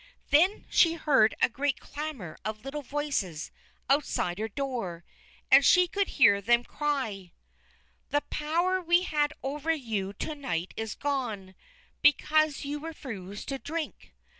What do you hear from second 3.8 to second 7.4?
outside her door, and she could hear them cry: